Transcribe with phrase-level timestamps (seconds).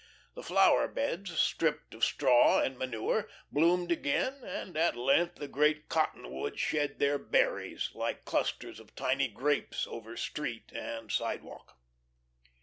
[0.33, 5.89] The flower beds, stripped of straw and manure, bloomed again, and at length the great
[5.89, 11.77] cottonwoods shed their berries, like clusters of tiny grapes, over street and sidewalk.